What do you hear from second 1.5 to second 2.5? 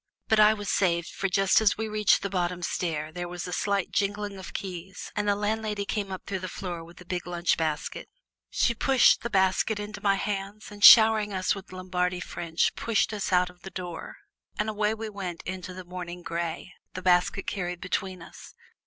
as we reached the